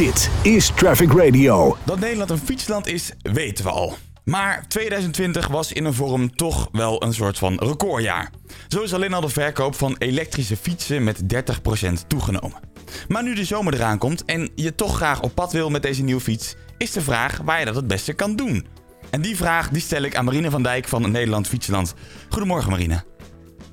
Dit 0.00 0.30
is 0.42 0.72
Traffic 0.74 1.12
Radio. 1.12 1.76
Dat 1.84 1.98
Nederland 1.98 2.30
een 2.30 2.38
fietsland 2.38 2.86
is, 2.86 3.12
weten 3.22 3.64
we 3.64 3.70
al. 3.70 3.96
Maar 4.24 4.64
2020 4.68 5.48
was 5.48 5.72
in 5.72 5.84
een 5.84 5.94
vorm 5.94 6.36
toch 6.36 6.68
wel 6.72 7.02
een 7.02 7.14
soort 7.14 7.38
van 7.38 7.54
recordjaar. 7.58 8.30
Zo 8.68 8.82
is 8.82 8.94
alleen 8.94 9.14
al 9.14 9.20
de 9.20 9.28
verkoop 9.28 9.74
van 9.74 9.96
elektrische 9.98 10.56
fietsen 10.56 11.04
met 11.04 11.22
30% 11.22 12.06
toegenomen. 12.06 12.60
Maar 13.08 13.22
nu 13.22 13.34
de 13.34 13.44
zomer 13.44 13.74
eraan 13.74 13.98
komt 13.98 14.24
en 14.24 14.50
je 14.54 14.74
toch 14.74 14.96
graag 14.96 15.22
op 15.22 15.34
pad 15.34 15.52
wil 15.52 15.70
met 15.70 15.82
deze 15.82 16.02
nieuwe 16.02 16.20
fiets, 16.20 16.54
is 16.78 16.92
de 16.92 17.00
vraag 17.00 17.40
waar 17.44 17.58
je 17.58 17.64
dat 17.64 17.76
het 17.76 17.86
beste 17.86 18.12
kan 18.12 18.36
doen. 18.36 18.66
En 19.10 19.20
die 19.20 19.36
vraag 19.36 19.68
die 19.68 19.82
stel 19.82 20.02
ik 20.02 20.16
aan 20.16 20.24
Marine 20.24 20.50
van 20.50 20.62
Dijk 20.62 20.88
van 20.88 21.10
Nederland 21.10 21.48
Fietsland. 21.48 21.94
Goedemorgen 22.28 22.70
Marine. 22.70 23.02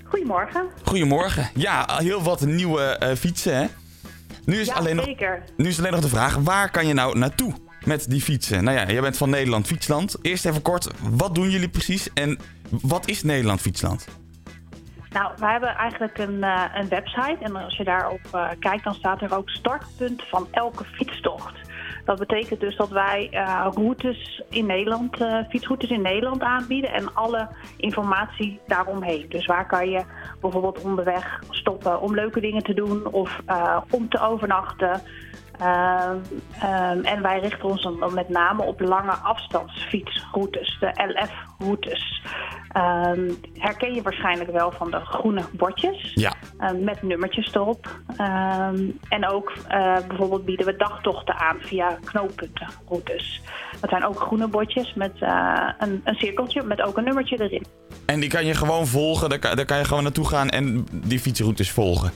Goedemorgen. 0.03 0.67
Goedemorgen. 0.83 1.49
Ja, 1.55 1.97
heel 1.97 2.23
wat 2.23 2.45
nieuwe 2.45 2.81
eh, 2.81 3.15
fietsen 3.15 3.57
hè? 3.57 3.67
Nu 4.47 4.59
is, 4.59 4.67
Ja, 4.67 4.73
alleen 4.73 4.95
nog, 4.95 5.05
zeker. 5.05 5.43
nu 5.57 5.67
is 5.67 5.79
alleen 5.79 5.91
nog 5.91 6.01
de 6.01 6.07
vraag, 6.07 6.35
waar 6.35 6.71
kan 6.71 6.87
je 6.87 6.93
nou 6.93 7.17
naartoe 7.17 7.53
met 7.85 8.09
die 8.09 8.21
fietsen? 8.21 8.63
Nou 8.63 8.77
ja, 8.77 8.85
jij 8.91 9.01
bent 9.01 9.17
van 9.17 9.29
Nederland 9.29 9.67
Fietsland. 9.67 10.15
Eerst 10.21 10.45
even 10.45 10.61
kort, 10.61 10.87
wat 11.01 11.35
doen 11.35 11.49
jullie 11.49 11.69
precies 11.69 12.13
en 12.13 12.37
wat 12.69 13.07
is 13.07 13.23
Nederland 13.23 13.61
Fietsland? 13.61 14.07
Nou, 15.09 15.31
we 15.39 15.45
hebben 15.45 15.69
eigenlijk 15.75 16.17
een, 16.17 16.43
eh, 16.43 16.63
een 16.73 16.87
website. 16.89 17.37
En 17.39 17.55
als 17.55 17.77
je 17.77 17.83
daarop 17.83 18.19
eh, 18.31 18.49
kijkt, 18.59 18.83
dan 18.83 18.93
staat 18.93 19.21
er 19.21 19.35
ook 19.37 19.49
startpunt 19.49 20.23
van 20.29 20.47
elke 20.51 20.83
fietstocht. 20.83 21.55
Dat 22.07 22.19
betekent 22.19 22.59
dus 22.59 22.75
dat 22.75 22.89
wij 22.89 23.27
eh, 23.31 23.67
routes 23.73 24.41
in 24.49 24.65
Nederland, 24.65 25.21
eh, 25.21 25.39
fietsroutes 25.49 25.89
in 25.89 26.01
Nederland 26.01 26.41
aanbieden 26.41 26.93
en 26.93 27.13
alle 27.13 27.47
informatie 27.77 28.59
daaromheen. 28.67 29.25
Dus 29.29 29.45
waar 29.45 29.67
kan 29.67 29.89
je 29.89 30.03
bijvoorbeeld 30.41 30.81
onderweg 30.81 31.43
stoppen 31.49 32.01
om 32.01 32.15
leuke 32.15 32.39
dingen 32.39 32.63
te 32.63 32.73
doen 32.73 33.07
of 33.11 33.41
eh, 33.45 33.77
om 33.89 34.09
te 34.09 34.19
overnachten. 34.19 35.01
Ehm, 35.59 36.17
ehm, 36.61 36.99
en 37.03 37.21
wij 37.21 37.39
richten 37.39 37.69
ons 37.69 37.83
dan 37.83 38.13
met 38.13 38.29
name 38.29 38.63
op 38.63 38.79
lange 38.79 39.11
afstandsfietsroutes, 39.11 40.77
de 40.79 40.91
LF-routes. 40.93 42.21
Ehm, 42.71 43.31
herken 43.53 43.93
je 43.93 44.01
waarschijnlijk 44.01 44.51
wel 44.51 44.71
van 44.71 44.91
de 44.91 44.99
groene 44.99 45.43
bordjes 45.51 46.11
Ja, 46.13 46.33
eh, 46.57 46.69
met 46.71 47.01
nummertjes 47.01 47.53
erop. 47.53 47.99
Ehm, 48.17 48.79
en 49.09 49.27
ook 49.27 49.53
eh, 49.67 49.97
bijvoorbeeld 50.07 50.45
bieden 50.45 50.65
we 50.65 50.75
dagtochten 50.75 51.35
aan 51.39 51.57
via 51.59 51.97
knooppuntenroutes. 52.03 53.41
Dat 53.81 53.89
zijn 53.89 54.05
ook 54.05 54.19
groene 54.19 54.47
bordjes 54.47 54.93
met 54.93 55.11
eh, 55.19 55.69
een, 55.79 56.01
een 56.03 56.15
cirkeltje 56.15 56.63
met 56.63 56.81
ook 56.81 56.97
een 56.97 57.03
nummertje 57.03 57.41
erin. 57.41 57.65
en 58.05 58.19
die 58.19 58.29
kan 58.29 58.45
je 58.45 58.53
gewoon 58.55 58.87
volgen, 58.87 59.29
daar 59.29 59.39
kan, 59.39 59.55
daar 59.55 59.65
kan 59.65 59.77
je 59.77 59.85
gewoon 59.85 60.03
naartoe 60.03 60.27
gaan 60.27 60.49
en 60.49 60.85
die 60.91 61.19
fietsroutes 61.19 61.71
volgen. 61.71 62.11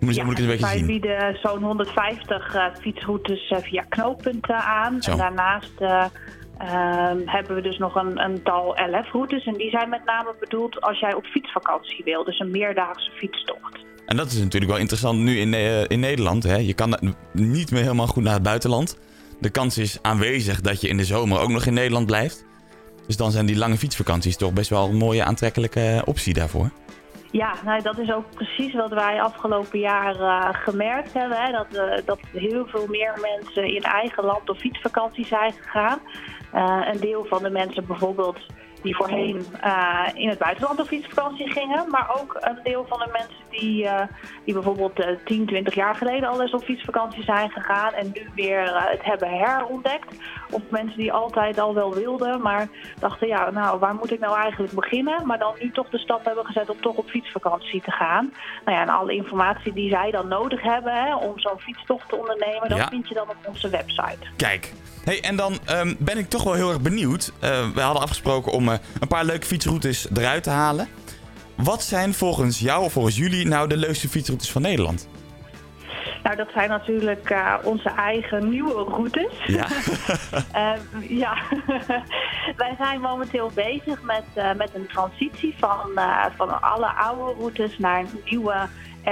Moet, 0.00 0.14
je- 0.14 0.24
moet 0.24 0.38
ik 0.38 0.44
het 0.44 0.46
een 0.46 0.50
beetje 0.50 0.66
wij 0.66 0.76
zien? 0.76 0.86
bieden 0.86 1.38
zo'n 1.42 1.62
150 1.62 2.54
eh, 2.54 2.64
fietsroutes 2.80 3.52
via 3.62 3.82
knooppunten 3.88 4.56
aan. 4.56 5.02
Zo. 5.02 5.10
En 5.10 5.16
daarnaast 5.16 5.72
ehm, 5.78 6.08
hebben 7.24 7.54
we 7.54 7.60
dus 7.60 7.78
nog 7.78 7.94
een, 7.94 8.18
een 8.20 8.42
tal 8.42 8.76
LF-routes. 8.90 9.44
En 9.44 9.54
die 9.54 9.70
zijn 9.70 9.88
met 9.88 10.04
name 10.04 10.34
bedoeld 10.40 10.80
als 10.80 11.00
jij 11.00 11.14
op 11.14 11.24
fietsvakantie 11.24 12.04
wil. 12.04 12.24
Dus 12.24 12.38
een 12.38 12.50
meerdaagse 12.50 13.10
fietstocht. 13.10 13.84
En 14.06 14.16
dat 14.16 14.26
is 14.26 14.38
natuurlijk 14.38 14.72
wel 14.72 14.80
interessant 14.80 15.18
nu 15.18 15.38
in, 15.38 15.54
eh, 15.54 15.84
in 15.88 16.00
Nederland. 16.00 16.42
Hè? 16.42 16.56
Je 16.56 16.74
kan 16.74 17.14
niet 17.32 17.70
meer 17.70 17.82
helemaal 17.82 18.06
goed 18.06 18.22
naar 18.22 18.34
het 18.34 18.42
buitenland. 18.42 18.98
De 19.40 19.50
kans 19.50 19.78
is 19.78 19.98
aanwezig 20.02 20.60
dat 20.60 20.80
je 20.80 20.88
in 20.88 20.96
de 20.96 21.04
zomer 21.04 21.40
ook 21.40 21.48
nog 21.48 21.66
in 21.66 21.74
Nederland 21.74 22.06
blijft. 22.06 22.44
Dus 23.06 23.16
dan 23.16 23.30
zijn 23.30 23.46
die 23.46 23.56
lange 23.56 23.76
fietsvakanties 23.76 24.36
toch 24.36 24.52
best 24.52 24.70
wel 24.70 24.88
een 24.88 24.96
mooie 24.96 25.24
aantrekkelijke 25.24 25.80
eh, 25.80 26.02
optie 26.04 26.34
daarvoor. 26.34 26.70
Ja, 27.30 27.54
nou, 27.64 27.82
dat 27.82 27.98
is 27.98 28.12
ook 28.12 28.30
precies 28.34 28.74
wat 28.74 28.90
wij 28.90 29.22
afgelopen 29.22 29.78
jaar 29.78 30.20
eh, 30.20 30.48
gemerkt 30.52 31.12
hebben. 31.12 31.38
Hè? 31.38 31.52
Dat, 31.52 31.74
eh, 31.74 32.04
dat 32.04 32.18
heel 32.32 32.66
veel 32.66 32.86
meer 32.86 33.12
mensen 33.20 33.74
in 33.74 33.82
eigen 33.82 34.24
land 34.24 34.50
op 34.50 34.56
fietsvakantie 34.56 35.26
zijn 35.26 35.52
gegaan. 35.52 35.98
Eh, 36.52 36.88
een 36.92 37.00
deel 37.00 37.24
van 37.24 37.42
de 37.42 37.50
mensen 37.50 37.86
bijvoorbeeld 37.86 38.38
die 38.86 38.96
voorheen 38.96 39.46
eh, 39.60 40.06
in 40.14 40.28
het 40.28 40.38
buitenland 40.38 40.80
op 40.80 40.86
fietsvakantie 40.86 41.50
gingen. 41.50 41.90
Maar 41.90 42.10
ook 42.20 42.36
een 42.40 42.58
deel 42.62 42.84
van 42.88 42.98
de 42.98 43.08
mensen 43.12 43.46
die, 43.50 43.86
eh, 43.86 44.06
die 44.44 44.54
bijvoorbeeld 44.54 45.00
eh 45.00 45.08
10, 45.24 45.46
20 45.46 45.74
jaar 45.74 45.94
geleden 45.94 46.28
al 46.28 46.42
eens 46.42 46.54
op 46.54 46.64
fietsvakantie 46.64 47.22
zijn 47.22 47.50
gegaan. 47.50 47.92
En 47.92 48.10
nu 48.14 48.28
weer 48.34 48.62
eh, 48.62 48.82
het 48.90 49.04
hebben 49.04 49.28
herontdekt. 49.28 50.14
Of 50.50 50.62
mensen 50.68 50.98
die 50.98 51.12
altijd 51.12 51.58
al 51.58 51.74
wel 51.74 51.94
wilden, 51.94 52.42
maar 52.42 52.68
dachten 52.98 53.26
ja, 53.28 53.50
nou 53.50 53.78
waar 53.78 53.94
moet 53.94 54.12
ik 54.12 54.20
nou 54.20 54.36
eigenlijk 54.38 54.72
beginnen? 54.72 55.26
Maar 55.26 55.38
dan 55.38 55.54
nu 55.60 55.70
toch 55.70 55.88
de 55.88 55.98
stap 55.98 56.24
hebben 56.24 56.46
gezet 56.46 56.70
om 56.70 56.80
toch 56.80 56.96
op 56.96 57.08
fietsvakantie 57.08 57.82
te 57.82 57.90
gaan. 57.90 58.32
Nou 58.64 58.76
ja, 58.76 58.82
en 58.82 58.88
alle 58.88 59.14
informatie 59.14 59.72
die 59.72 59.90
zij 59.90 60.10
dan 60.10 60.28
nodig 60.28 60.62
hebben 60.62 60.92
hè, 60.92 61.14
om 61.14 61.38
zo'n 61.38 61.60
fietstocht 61.60 62.08
te 62.08 62.16
ondernemen, 62.16 62.68
dat 62.68 62.88
vind 62.88 63.08
je 63.08 63.14
dan 63.14 63.28
op 63.28 63.36
onze 63.46 63.68
website. 63.68 64.26
Kijk, 64.36 64.72
hey, 65.04 65.20
en 65.20 65.36
dan 65.36 65.58
ehm, 65.64 65.94
ben 65.98 66.18
ik 66.18 66.28
toch 66.28 66.44
wel 66.44 66.52
heel 66.52 66.68
erg 66.68 66.80
benieuwd. 66.80 67.32
Eh, 67.40 67.70
we 67.74 67.80
hadden 67.80 68.02
afgesproken 68.02 68.52
om 68.52 68.68
eh, 68.68 68.75
een 69.00 69.08
paar 69.08 69.24
leuke 69.24 69.46
fietsroutes 69.46 70.06
eruit 70.14 70.42
te 70.42 70.50
halen. 70.50 70.88
Wat 71.54 71.82
zijn 71.82 72.14
volgens 72.14 72.58
jou 72.58 72.84
of 72.84 72.92
volgens 72.92 73.16
jullie 73.16 73.46
nou 73.46 73.68
de 73.68 73.76
leukste 73.76 74.08
fietsroutes 74.08 74.50
van 74.50 74.62
Nederland? 74.62 75.08
Nou, 76.22 76.36
dat 76.36 76.48
zijn 76.54 76.68
natuurlijk 76.68 77.30
eh, 77.30 77.54
onze 77.62 77.88
eigen 77.88 78.48
nieuwe 78.48 78.72
routes. 78.72 79.32
Ja, 79.46 79.66
Eh, 80.52 80.72
ja, 81.08 81.36
wij 82.62 82.74
zijn 82.78 83.00
momenteel 83.00 83.50
bezig 83.54 84.02
met, 84.02 84.24
eh, 84.34 84.52
met 84.54 84.70
een 84.74 84.86
transitie 84.86 85.54
van, 85.58 85.90
eh, 85.94 86.24
van 86.36 86.62
alle 86.62 86.86
oude 86.86 87.38
routes 87.38 87.78
naar 87.78 88.04
nieuwe 88.24 88.54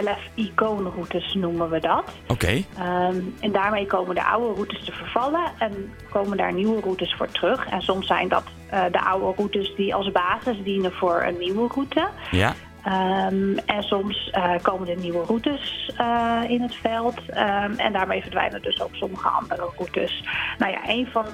LF-icoonroutes 0.03 1.34
noemen 1.34 1.71
we 1.71 1.81
dat. 1.81 2.12
oké. 2.28 2.62
Ehm, 2.78 3.21
en 3.41 3.53
daarmee 3.53 3.87
komen 3.87 4.15
de 4.15 4.25
oude 4.25 4.55
routes 4.55 4.84
te 4.84 4.93
vervallen 4.93 5.53
en 5.59 5.93
komen 6.10 6.37
daar 6.37 6.53
nieuwe 6.53 6.81
routes 6.81 7.15
voor 7.15 7.31
terug. 7.31 7.66
En 7.66 7.82
soms 7.82 8.06
zijn 8.06 8.28
dat 8.28 8.44
eh, 8.71 8.84
de 8.91 9.04
oude 9.04 9.33
routes 9.37 9.75
die 9.77 9.94
als 9.94 10.12
basis 10.12 10.56
dienen 10.65 10.93
voor 10.93 11.22
een 11.22 11.38
nieuwe 11.38 11.69
route. 11.69 12.09
Ja, 12.31 12.54
Ehm, 12.84 13.56
en 13.66 13.83
soms 13.83 14.31
eh, 14.31 14.53
komen 14.62 14.88
er 14.88 14.97
nieuwe 14.97 15.25
routes 15.25 15.93
eh, 15.97 16.41
in 16.49 16.62
het 16.62 16.75
veld. 16.75 17.21
Ehm, 17.28 17.72
en 17.77 17.93
daarmee 17.93 18.22
verdwijnen 18.22 18.62
dus 18.62 18.83
ook 18.83 18.94
sommige 18.94 19.28
andere 19.28 19.71
routes. 19.77 20.25
Nou 20.59 20.72
ja, 20.72 20.81
een 20.87 21.06
van, 21.12 21.27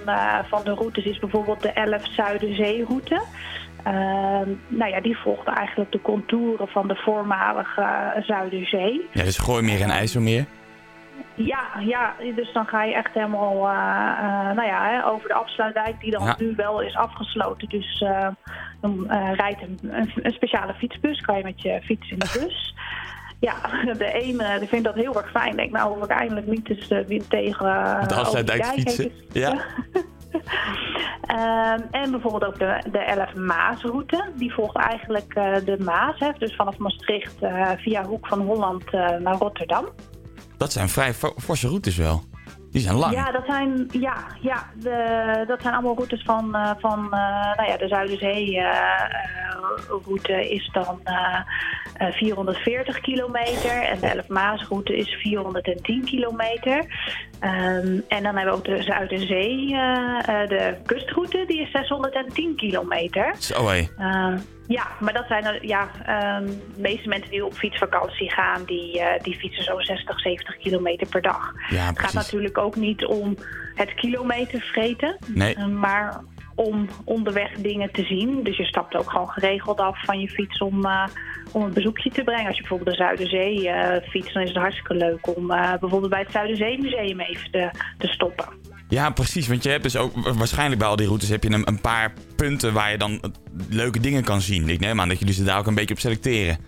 van 0.48 0.64
de 0.64 0.74
routes 0.74 1.04
is 1.04 1.18
bijvoorbeeld 1.18 1.62
de 1.62 1.72
11 1.72 2.14
Zuiderzeeroute. 2.14 3.22
Ehm 3.84 4.48
nou 4.68 4.90
ja, 4.90 5.00
die 5.00 5.18
volgt 5.18 5.46
eigenlijk 5.46 5.92
de 5.92 6.00
contouren 6.02 6.68
van 6.68 6.88
de 6.88 6.96
voormalige 6.96 7.80
eh, 7.80 8.22
Zuiderzee. 8.22 9.08
ja 9.12 9.22
dus 9.22 9.38
Gooimeer 9.38 9.80
en 9.80 9.90
IJsselmeer. 9.90 10.44
Ja, 11.34 11.68
ja, 11.80 12.14
dus 12.34 12.52
dan 12.52 12.66
ga 12.66 12.84
je 12.84 12.94
echt 12.94 13.14
helemaal 13.14 13.68
eh, 13.68 14.18
eh, 14.18 14.56
nou 14.56 14.66
ja, 14.68 14.88
hè, 14.88 15.06
over 15.06 15.28
de 15.28 15.34
afsluitdijk, 15.34 16.00
die 16.00 16.10
dan 16.10 16.24
Ja. 16.24 16.36
nu 16.38 16.52
wel 16.56 16.80
is 16.82 16.96
afgesloten. 16.96 17.68
Dus 17.68 18.00
eh, 18.00 18.28
dan 18.80 19.06
rijdt 19.34 19.62
een, 19.62 19.78
een, 20.22 20.32
speciale 20.32 20.74
fietsbus, 20.74 21.20
kan 21.20 21.36
je 21.36 21.42
met 21.42 21.62
je 21.62 21.80
fiets 21.82 22.10
in 22.10 22.18
de 22.18 22.30
bus. 22.40 22.74
Ja, 23.40 23.54
de 23.94 24.12
ene 24.12 24.58
die 24.58 24.68
vindt 24.68 24.84
dat 24.84 24.94
heel 24.94 25.16
erg 25.16 25.30
fijn. 25.30 25.56
Denk, 25.56 25.70
nou 25.70 25.94
hoef 25.94 26.04
ik 26.04 26.10
eindelijk 26.10 26.46
niet 26.46 26.88
de 26.88 27.04
wind 27.06 27.30
tegen 27.30 27.66
De 28.08 28.14
afsluitdijk 28.14 28.64
fietsen. 28.64 29.12
Ja. 29.32 29.54
Ehm, 31.30 31.80
en 31.90 32.10
bijvoorbeeld 32.10 32.44
ook 32.44 32.58
de, 32.58 32.82
de 32.92 32.98
11 32.98 33.34
Maasroute. 33.34 34.24
Die 34.36 34.52
volgt 34.54 34.76
eigenlijk 34.76 35.34
eh, 35.34 35.54
de 35.64 35.76
Maas. 35.84 36.18
Hè, 36.18 36.30
dus 36.38 36.56
vanaf 36.56 36.78
Maastricht 36.78 37.42
eh, 37.42 37.70
via 37.76 38.04
Hoek 38.04 38.26
van 38.26 38.40
Holland 38.40 38.84
eh, 38.84 39.16
naar 39.16 39.34
Rotterdam. 39.34 39.88
Dat 40.56 40.72
zijn 40.72 40.88
vrij 40.88 41.14
fo- 41.14 41.34
forse 41.38 41.66
routes 41.68 41.96
wel. 41.96 42.22
Die 42.70 42.82
zijn 42.82 42.96
lang. 42.96 43.14
Ja, 43.14 43.30
dat 43.30 43.44
zijn, 43.46 43.88
ja, 43.90 44.26
ja 44.40 44.70
de, 44.74 45.44
dat 45.46 45.62
zijn 45.62 45.74
allemaal 45.74 45.94
routes 45.94 46.22
van, 46.22 46.54
eh, 46.54 46.70
van 46.78 47.04
eh, 47.04 47.56
nou 47.56 47.68
ja, 47.68 47.76
de 47.76 47.88
Zuiderzee-route 47.88 50.50
is 50.50 50.70
dan 50.72 51.00
eh, 51.04 51.40
eh, 52.00 52.12
440 52.12 53.00
kilometer 53.00 53.82
en 53.82 54.00
de 54.00 54.06
Elf 54.06 54.28
Maasroute 54.28 54.96
is 54.96 55.08
410 55.08 56.04
kilometer. 56.04 56.84
Ehm, 57.40 58.00
en 58.08 58.22
dan 58.22 58.36
hebben 58.36 58.44
we 58.44 58.50
ook 58.50 58.64
de 58.64 58.82
Zuiderzee, 58.82 59.74
eh, 59.74 60.42
eh, 60.42 60.48
de 60.48 60.74
kustroute, 60.86 61.44
die 61.46 61.60
is 61.60 61.70
610 61.70 62.56
kilometer. 62.56 63.34
Zo 63.38 63.68
hé. 63.68 63.88
Ja, 64.70 64.86
maar 65.00 65.12
dat 65.12 65.26
zijn 65.26 65.44
er, 65.44 65.66
ja, 65.66 65.90
um, 66.38 66.46
de 66.46 66.80
meeste 66.80 67.08
mensen 67.08 67.30
die 67.30 67.44
op 67.44 67.54
fietsvakantie 67.54 68.30
gaan, 68.30 68.64
die, 68.64 68.98
uh, 68.98 69.06
die 69.22 69.38
fietsen 69.38 69.64
zo'n 69.64 69.80
60, 69.80 70.20
70 70.20 70.56
kilometer 70.56 71.06
per 71.06 71.22
dag. 71.22 71.52
Ja, 71.68 71.86
het 71.86 71.98
gaat 71.98 72.12
natuurlijk 72.12 72.58
ook 72.58 72.76
niet 72.76 73.04
om 73.06 73.36
het 73.74 73.94
kilometer 73.94 74.60
vreten, 74.60 75.16
Nee. 75.26 75.56
uh, 75.56 75.66
maar 75.66 76.20
om 76.54 76.88
onderweg 77.04 77.52
dingen 77.52 77.92
te 77.92 78.04
zien. 78.04 78.42
Dus 78.42 78.56
je 78.56 78.64
stapt 78.64 78.96
ook 78.96 79.10
gewoon 79.10 79.28
geregeld 79.28 79.80
af 79.80 80.04
van 80.04 80.20
je 80.20 80.28
fiets 80.28 80.58
om, 80.58 80.86
uh, 80.86 81.06
om 81.52 81.62
een 81.62 81.72
bezoekje 81.72 82.10
te 82.10 82.24
brengen. 82.24 82.46
Als 82.46 82.56
je 82.56 82.60
bijvoorbeeld 82.62 82.96
de 82.96 83.02
Zuiderzee 83.04 83.62
uh, 83.62 84.08
fietst, 84.08 84.32
dan 84.32 84.42
is 84.42 84.48
het 84.48 84.58
hartstikke 84.58 84.94
leuk 84.94 85.36
om 85.36 85.50
uh, 85.50 85.74
bijvoorbeeld 85.80 86.10
bij 86.10 86.20
het 86.20 86.32
Zuiderzeemuseum 86.32 87.20
even 87.20 87.50
te, 87.50 87.70
te 87.98 88.06
stoppen. 88.06 88.59
Ja, 88.90 89.10
precies. 89.10 89.46
Want 89.48 89.62
je 89.62 89.68
hebt 89.68 89.82
dus 89.82 89.96
ook 89.96 90.12
waarschijnlijk 90.36 90.80
bij 90.80 90.88
al 90.88 90.96
die 90.96 91.06
routes 91.06 91.28
heb 91.28 91.42
je 91.42 91.50
een, 91.50 91.68
een 91.68 91.80
paar 91.80 92.12
punten 92.36 92.72
waar 92.72 92.90
je 92.90 92.98
dan 92.98 93.20
leuke 93.68 94.00
dingen 94.00 94.24
kan 94.24 94.40
zien. 94.40 94.68
Ik 94.68 94.80
neem 94.80 95.00
aan 95.00 95.08
dat 95.08 95.18
jullie 95.18 95.34
ze 95.34 95.44
daar 95.44 95.58
ook 95.58 95.66
een 95.66 95.74
beetje 95.74 95.94
op 95.94 96.00
selecteren. 96.00 96.58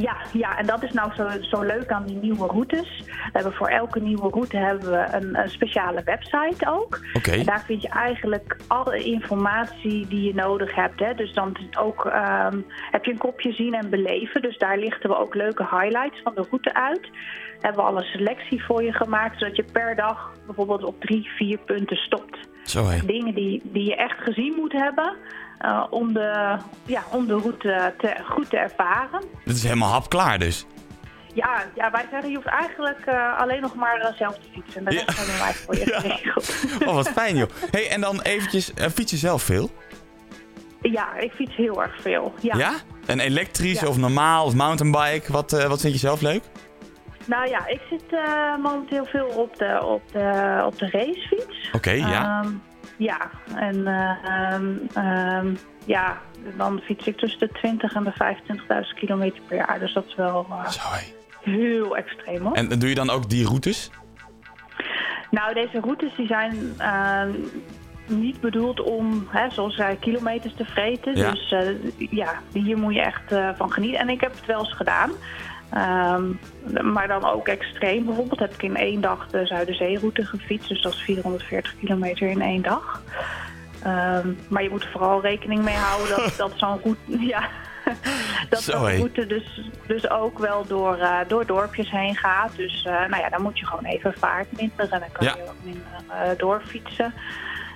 Ja, 0.00 0.16
ja, 0.32 0.58
en 0.58 0.66
dat 0.66 0.82
is 0.82 0.92
nou 0.92 1.14
zo, 1.14 1.28
zo 1.40 1.62
leuk 1.62 1.90
aan 1.90 2.06
die 2.06 2.16
nieuwe 2.16 2.46
routes. 2.46 3.02
We 3.06 3.30
hebben 3.32 3.52
voor 3.52 3.68
elke 3.68 4.00
nieuwe 4.00 4.28
route 4.28 4.56
hebben 4.56 4.90
we 4.90 5.06
een, 5.10 5.38
een 5.38 5.50
speciale 5.50 6.02
website 6.04 6.70
ook. 6.70 7.00
En 7.22 7.44
daar 7.44 7.64
vind 7.66 7.82
je 7.82 7.88
eigenlijk 7.88 8.56
alle 8.66 9.02
informatie 9.02 10.06
die 10.06 10.22
je 10.22 10.34
nodig 10.34 10.74
hebt. 10.74 11.00
Hè. 11.00 11.14
Dus 11.14 11.34
dan 11.34 11.56
ook, 11.78 12.04
ehm, 12.06 12.60
heb 12.90 13.04
je 13.04 13.10
een 13.10 13.18
kopje 13.18 13.52
zien 13.52 13.74
en 13.74 13.90
beleven. 13.90 14.42
Dus 14.42 14.58
daar 14.58 14.78
lichten 14.78 15.10
we 15.10 15.16
ook 15.16 15.34
leuke 15.34 15.62
highlights 15.70 16.20
van 16.22 16.34
de 16.34 16.46
route 16.50 16.74
uit. 16.74 17.08
Hebben 17.60 17.82
we 17.82 17.90
alle 17.90 18.02
selectie 18.02 18.64
voor 18.64 18.82
je 18.82 18.92
gemaakt, 18.92 19.38
zodat 19.38 19.56
je 19.56 19.64
per 19.72 19.96
dag 19.96 20.32
bijvoorbeeld 20.46 20.84
op 20.84 21.00
drie, 21.00 21.28
vier 21.36 21.58
punten 21.58 21.96
stopt. 21.96 22.38
Zo. 22.62 22.86
Dingen 23.06 23.34
die, 23.34 23.60
die 23.64 23.84
je 23.84 23.96
echt 23.96 24.18
gezien 24.18 24.54
moet 24.56 24.72
hebben. 24.72 25.16
Eh, 25.58 25.84
om, 25.90 26.12
de, 26.12 26.56
ja, 26.84 27.02
om 27.10 27.26
de 27.26 27.34
route 27.34 27.94
te, 27.98 28.16
goed 28.28 28.50
te 28.50 28.56
ervaren. 28.56 29.22
Dit 29.44 29.56
is 29.56 29.62
helemaal 29.62 29.90
hapklaar 29.90 30.38
dus. 30.38 30.66
Ja, 31.34 31.64
ja, 31.74 31.90
wij 31.90 32.04
zeggen 32.10 32.30
je 32.30 32.34
hoeft 32.36 32.48
eigenlijk 32.48 33.06
eh, 33.06 33.38
alleen 33.38 33.60
nog 33.60 33.74
maar 33.74 34.00
eh, 34.00 34.14
zelf 34.14 34.34
te 34.34 34.48
fietsen. 34.52 34.88
Rest 34.88 35.16
hebben 35.18 35.38
wij 35.38 35.54
voor 35.54 35.74
je 35.74 35.86
Ja. 35.90 36.00
geregeld. 36.00 36.54
Oh, 36.86 36.94
wat 36.94 37.08
fijn 37.08 37.36
joh. 37.36 37.50
hey, 37.70 37.90
en 37.90 38.00
dan 38.00 38.20
eventjes, 38.20 38.72
fiets 38.94 39.10
je 39.10 39.16
zelf 39.16 39.42
veel? 39.42 39.70
Ja, 40.80 41.16
ik 41.16 41.32
fiets 41.32 41.56
heel 41.56 41.82
erg 41.82 42.00
veel. 42.00 42.34
Ja. 42.40 42.56
Ja? 42.56 42.72
Een 43.06 43.20
elektrisch 43.20 43.84
of 43.84 43.96
normaal 43.96 44.44
of 44.44 44.54
mountainbike? 44.54 45.32
Wat, 45.32 45.50
wat 45.50 45.80
vind 45.80 45.92
je 45.92 45.98
zelf 45.98 46.20
leuk? 46.20 46.42
Nou 47.26 47.48
ja, 47.48 47.66
ik 47.66 47.80
zit 47.90 48.20
momenteel 48.62 49.04
veel 49.04 49.26
op 49.26 49.56
de, 49.56 49.80
op 49.84 50.02
de, 50.12 50.62
op 50.66 50.78
de 50.78 50.90
racefiets. 50.90 51.70
Oké, 51.72 51.90
ja. 51.90 52.42
Ehm, 52.42 52.52
ja, 52.98 53.30
en 53.54 53.86
eh, 53.86 54.24
ehm, 54.24 54.76
ehm, 54.94 55.54
ja, 55.84 56.18
dan 56.56 56.80
fiets 56.80 57.06
ik 57.06 57.16
tussen 57.16 57.38
de 57.38 57.48
20 57.48 57.94
en 57.94 58.04
de 58.04 58.12
25.000 58.12 58.94
kilometer 58.94 59.42
per 59.48 59.56
jaar. 59.56 59.78
Dus 59.78 59.92
dat 59.92 60.06
is 60.06 60.14
wel 60.14 60.46
eh, 60.50 60.96
heel 61.40 61.96
extreem 61.96 62.42
hoor. 62.42 62.52
En 62.52 62.68
doe 62.68 62.88
je 62.88 62.94
dan 62.94 63.10
ook 63.10 63.28
die 63.28 63.46
routes? 63.46 63.90
Nou, 65.30 65.54
deze 65.54 65.80
routes 65.80 66.14
die 66.16 66.26
zijn 66.26 66.74
ehm, 66.78 67.30
niet 68.06 68.40
bedoeld 68.40 68.80
om, 68.80 69.26
hè, 69.30 69.50
zoals 69.50 69.74
zij 69.74 69.96
kilometers 69.96 70.54
te 70.54 70.64
vreten. 70.64 71.16
Ja. 71.16 71.30
Dus 71.30 71.52
eh, 71.52 72.10
ja, 72.10 72.42
hier 72.52 72.78
moet 72.78 72.94
je 72.94 73.00
echt 73.00 73.56
van 73.56 73.72
genieten. 73.72 74.00
En 74.00 74.08
ik 74.08 74.20
heb 74.20 74.34
het 74.34 74.46
wel 74.46 74.58
eens 74.58 74.74
gedaan. 74.74 75.10
Ehm, 75.72 76.24
maar 76.92 77.08
dan 77.08 77.24
ook 77.24 77.48
extreem. 77.48 78.04
Bijvoorbeeld 78.04 78.38
heb 78.40 78.54
ik 78.54 78.62
in 78.62 78.76
één 78.76 79.00
dag 79.00 79.26
de 79.28 79.46
Zuiderzeeroute 79.46 80.24
gefietst. 80.26 80.68
Dus 80.68 80.82
dat 80.82 80.92
is 80.92 81.00
440 81.02 81.74
kilometer 81.78 82.28
in 82.28 82.40
één 82.42 82.62
dag. 82.62 83.02
Ehm, 83.82 84.28
maar 84.48 84.62
je 84.62 84.70
moet 84.70 84.82
er 84.82 84.90
vooral 84.90 85.20
rekening 85.20 85.62
mee 85.62 85.76
houden 85.76 86.16
dat, 86.16 86.34
dat 86.36 86.52
zo'n 86.56 86.80
route... 86.82 87.26
Ja, 87.34 87.48
dat 88.50 88.62
Zo, 88.62 88.72
zo'n 88.72 88.96
route 88.96 89.26
dus, 89.26 89.60
dus 89.86 90.10
ook 90.10 90.38
wel 90.38 90.66
door, 90.66 90.96
eh, 90.96 91.18
door 91.28 91.46
dorpjes 91.46 91.90
heen 91.90 92.16
gaat. 92.16 92.56
Dus 92.56 92.84
eh, 92.84 92.92
nou 92.92 93.22
ja, 93.22 93.28
dan 93.28 93.42
moet 93.42 93.58
je 93.58 93.66
gewoon 93.66 93.84
even 93.84 94.14
vaart 94.18 94.46
minderen. 94.60 94.90
En 94.90 95.00
dan 95.00 95.12
kan 95.12 95.26
Ja. 95.26 95.34
je 95.36 95.42
ook 95.42 95.64
minder 95.64 95.82
eh, 96.08 96.38
doorfietsen. 96.38 97.14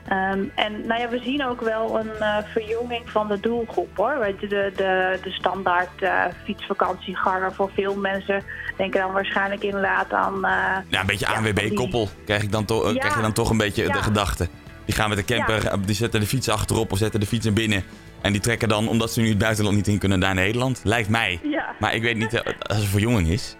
Ehm, 0.09 0.43
en 0.55 0.87
nou 0.87 1.01
ja, 1.01 1.09
we 1.09 1.21
zien 1.25 1.45
ook 1.47 1.61
wel 1.61 1.99
een 2.01 2.11
eh, 2.19 2.37
verjonging 2.53 3.11
van 3.11 3.29
de 3.29 3.41
doelgroep 3.41 3.97
hoor. 3.97 4.35
De, 4.41 4.47
de, 4.49 5.19
de 5.23 5.31
standaard 5.31 6.03
eh, 6.03 6.25
fietsvakantieganger 6.45 7.53
voor 7.53 7.71
veel 7.75 7.95
mensen 7.97 8.43
denken 8.77 9.01
dan 9.01 9.13
waarschijnlijk 9.13 9.63
inderdaad 9.63 10.13
aan... 10.13 10.35
eh, 10.45 10.51
Ja, 10.89 11.01
een 11.01 11.07
beetje 11.07 11.27
Ja, 11.27 11.33
ANWB-koppel. 11.35 12.09
Krijg, 12.25 12.43
ik 12.43 12.53
dan 12.53 12.65
toch- 12.65 12.93
Ja. 12.93 12.99
krijg 12.99 13.15
je 13.15 13.21
dan 13.23 13.33
toch 13.33 13.51
een 13.51 13.57
beetje 13.57 13.87
Ja. 13.87 13.93
de 13.93 14.03
gedachte. 14.03 14.49
Die 14.85 14.95
gaan 14.95 15.09
met 15.09 15.19
de 15.19 15.25
camper, 15.35 15.71
die 15.87 15.95
zetten 15.95 16.21
de 16.21 16.27
fiets 16.27 16.49
achterop 16.49 16.93
of 16.93 16.99
zetten 16.99 17.21
de 17.21 17.27
fiets 17.27 17.53
binnen. 17.53 17.85
En 18.23 18.33
die 18.33 18.41
trekken 18.41 18.69
dan, 18.69 18.89
omdat 18.89 19.13
ze 19.13 19.21
nu 19.21 19.29
het 19.29 19.39
buitenland 19.39 19.77
niet 19.77 19.87
in 19.89 19.99
kunnen, 19.99 20.19
naar 20.19 20.35
Nederland. 20.35 20.81
Lijkt 20.85 21.09
mij. 21.09 21.41
Maar 21.79 21.95
ik 21.95 22.03
weet 22.03 22.17
niet 22.17 22.43
als 22.69 22.77
het 22.79 22.87
verjonging 22.87 23.29
is. 23.29 23.57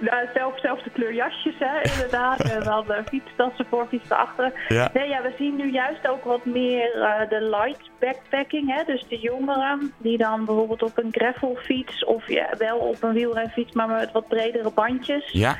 nou, 0.10 0.26
zelf, 0.34 0.60
zelfde 0.60 0.90
kleur 0.90 1.14
jasjes 1.14 1.54
hè, 1.58 1.80
inderdaad. 1.92 2.40
en 2.54 2.62
dan 2.62 2.84
uh, 2.88 2.96
fietstassen 3.08 3.66
voor, 3.68 3.86
fietsen 3.86 4.16
achter. 4.16 4.52
Ja. 4.68 4.90
Nee, 4.94 5.08
ja, 5.08 5.22
we 5.22 5.32
zien 5.38 5.56
nu 5.56 5.70
juist 5.70 6.08
ook 6.08 6.24
wat 6.24 6.44
meer 6.44 7.02
eh, 7.02 7.28
de 7.28 7.40
light 7.40 7.90
backpacking. 7.98 8.74
Hè? 8.74 8.84
Dus 8.84 9.04
de 9.08 9.18
jongeren 9.18 9.92
die 9.98 10.18
dan 10.18 10.44
bijvoorbeeld 10.44 10.82
op 10.82 10.98
een 10.98 11.12
gravelfiets 11.12 12.04
of 12.04 12.28
ja, 12.28 12.48
wel 12.58 12.78
op 12.78 13.02
een 13.02 13.12
wielrenfiets, 13.12 13.72
maar 13.72 13.88
met 13.88 14.12
wat 14.12 14.28
bredere 14.28 14.70
bandjes. 14.70 15.30
Ja? 15.32 15.56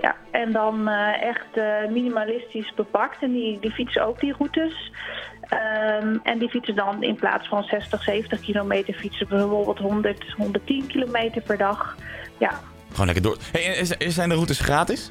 Ja, 0.00 0.16
en 0.30 0.52
dan 0.52 0.88
eh, 0.88 1.22
echt 1.22 1.56
eh, 1.56 1.90
minimalistisch 1.90 2.72
bepakt. 2.74 3.22
En 3.22 3.32
die, 3.32 3.58
die 3.60 3.70
fietsen 3.70 4.06
ook 4.06 4.20
die 4.20 4.34
routes. 4.38 4.92
Ehm, 5.40 6.16
en 6.22 6.38
die 6.38 6.48
fietsen 6.48 6.74
dan 6.74 7.02
in 7.02 7.14
plaats 7.14 7.48
van 7.48 7.64
60, 7.64 8.02
70 8.02 8.40
kilometer 8.40 8.94
fietsen 8.94 9.28
bijvoorbeeld 9.28 9.78
100, 9.78 10.34
110 10.36 10.86
kilometer 10.86 11.42
per 11.42 11.58
dag. 11.58 11.96
Ja, 12.38 12.60
Gewoon 12.96 13.06
lekker 13.14 13.22
door. 13.24 13.36
Hey, 13.52 13.66
en 13.66 13.78
is- 13.80 13.90
is- 13.96 14.14
zijn 14.14 14.28
de 14.28 14.34
routes 14.34 14.60
gratis? 14.60 15.10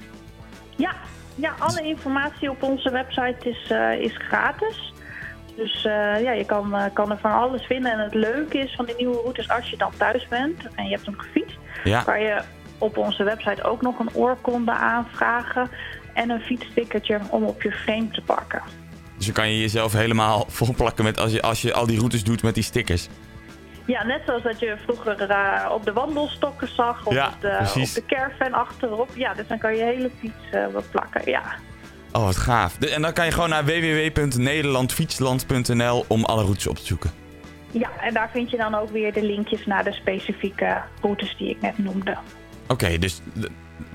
ja, 0.75 0.95
ja 1.35 1.53
alle 1.59 1.81
informatie 1.81 2.49
op 2.49 2.63
onze 2.63 2.89
website 2.91 3.49
is, 3.49 3.71
eh, 3.71 3.99
is 3.99 4.15
gratis. 4.17 4.93
Dus 5.55 5.85
eh, 5.85 6.21
ja, 6.21 6.31
je 6.31 6.45
kan, 6.45 6.75
eh, 6.75 6.83
kan 6.93 7.11
er 7.11 7.17
van 7.17 7.31
alles 7.31 7.65
vinden. 7.65 7.91
En 7.91 7.99
het 7.99 8.13
leuke 8.13 8.57
is 8.57 8.75
van 8.75 8.85
die 8.85 8.95
nieuwe 8.95 9.15
routes, 9.21 9.49
als 9.49 9.69
je 9.69 9.77
dan 9.77 9.91
thuis 9.97 10.27
bent 10.27 10.67
en 10.75 10.83
je 10.85 10.89
hebt 10.91 11.05
hem 11.05 11.17
gefietst, 11.19 11.57
Ja. 11.83 12.01
kan 12.01 12.21
je 12.21 12.41
op 12.77 12.97
onze 12.97 13.23
website 13.23 13.63
ook 13.63 13.81
nog 13.81 13.99
een 13.99 14.13
oorkonde 14.13 14.71
aanvragen 14.71 15.69
en 16.13 16.29
een 16.29 16.41
fietsstickertje 16.41 17.19
om 17.29 17.43
op 17.43 17.61
je 17.61 17.71
frame 17.71 18.09
te 18.11 18.21
pakken. 18.21 18.61
Dus 19.17 19.25
dan 19.25 19.35
kan 19.35 19.51
je 19.51 19.59
jezelf 19.59 19.93
helemaal 19.93 20.45
volplakken 20.59 21.03
met 21.03 21.19
als 21.19 21.31
je, 21.31 21.41
als 21.41 21.61
je 21.61 21.73
al 21.73 21.85
die 21.87 21.97
routes 21.97 22.23
doet 22.23 22.43
met 22.43 22.53
die 22.53 22.63
stickers. 22.63 23.07
Ja, 23.85 24.03
net 24.05 24.21
zoals 24.25 24.43
dat 24.43 24.59
je 24.59 24.75
vroeger 24.83 25.21
eh, 25.29 25.69
op 25.71 25.85
de 25.85 25.93
wandelstokken 25.93 26.67
zag 26.75 27.05
of 27.05 27.13
Ja, 27.13 27.27
op, 27.27 27.41
de, 27.41 27.57
op 27.81 27.93
de 27.93 28.03
caravan 28.07 28.53
achterop. 28.53 29.09
Ja, 29.13 29.33
dus 29.33 29.47
dan 29.47 29.57
kan 29.57 29.75
je 29.75 29.83
hele 29.83 30.09
fiets 30.19 30.49
eh, 30.51 30.65
wat 30.73 30.89
plakken. 30.91 31.21
Ja. 31.31 31.43
Oh, 32.11 32.23
wat 32.23 32.37
gaaf. 32.37 32.79
En 32.79 33.01
dan 33.01 33.13
kan 33.13 33.25
je 33.25 33.31
gewoon 33.31 33.49
naar 33.49 33.65
www.nederlandfietsland.nl 33.65 36.05
om 36.07 36.23
alle 36.25 36.41
routes 36.43 36.67
op 36.67 36.75
te 36.77 36.85
zoeken. 36.85 37.11
ja, 37.71 37.89
en 38.01 38.13
daar 38.13 38.29
vind 38.31 38.49
je 38.49 38.57
dan 38.57 38.75
ook 38.75 38.89
weer 38.89 39.13
de 39.13 39.23
linkjes 39.23 39.65
naar 39.65 39.83
de 39.83 39.93
specifieke 39.93 40.81
routes 41.01 41.35
die 41.37 41.49
ik 41.49 41.61
net 41.61 41.77
noemde. 41.77 42.17
Oké, 42.67 42.97
dus 42.97 43.21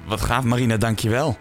wat 0.07 0.21
gaaf 0.21 0.45
Marina, 0.45 0.77
dankjewel. 0.77 1.37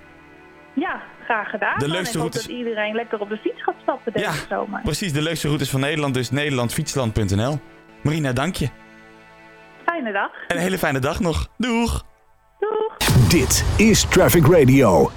Ja, 0.73 1.01
graag 1.23 1.49
gedaan. 1.49 1.79
De 1.79 1.85
En 1.85 1.91
leukste 1.91 2.17
ik 2.17 2.23
hoop 2.23 2.31
routes- 2.33 2.47
dat 2.47 2.57
iedereen 2.57 2.95
lekker 2.95 3.19
op 3.19 3.29
de 3.29 3.37
fiets 3.37 3.63
gaat 3.63 3.75
stappen 3.81 4.13
deze 4.13 4.25
Ja, 4.25 4.33
zomer. 4.49 4.81
Precies, 4.81 5.13
de 5.13 5.21
leukste 5.21 5.47
routes 5.47 5.69
van 5.69 5.79
Nederland, 5.79 6.13
dus 6.13 6.31
nederlandfietsland.nl. 6.31 7.59
Marina, 8.03 8.33
dank 8.33 8.55
je. 8.55 8.69
Fijne 9.85 10.11
dag. 10.11 10.31
En 10.47 10.55
een 10.55 10.61
hele 10.61 10.77
fijne 10.77 10.99
dag 10.99 11.19
nog. 11.19 11.47
Doeg! 11.57 12.05
Doeg! 12.59 12.97
Dit 13.29 13.65
is 13.77 14.03
Traffic 14.03 14.47
Radio. 14.47 15.11